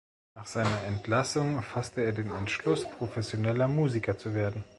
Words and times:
Nach 0.33 0.47
seiner 0.47 0.81
Entlassung 0.85 1.61
fasste 1.61 2.01
er 2.01 2.11
den 2.11 2.31
Entschluss, 2.31 2.89
professioneller 2.89 3.67
Musiker 3.67 4.17
zu 4.17 4.33
werden. 4.33 4.63